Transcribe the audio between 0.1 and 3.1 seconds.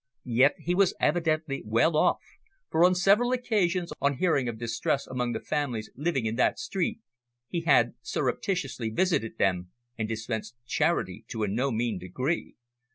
Yet he was evidently well off, for on